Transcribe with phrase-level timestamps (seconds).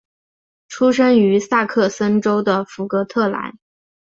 [0.67, 3.59] 出生于萨克森州的福格特兰。